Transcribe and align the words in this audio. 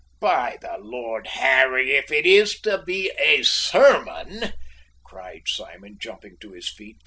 by 0.19 0.57
the 0.61 0.77
Lord 0.79 1.27
Harry, 1.27 1.91
if 1.91 2.11
it 2.11 2.25
is 2.25 2.59
to 2.61 2.81
be 2.87 3.11
a 3.19 3.43
sermon!" 3.43 4.51
cried 5.05 5.43
Simon, 5.45 5.97
jumping 5.99 6.37
to 6.39 6.53
his 6.53 6.67
feet. 6.67 6.97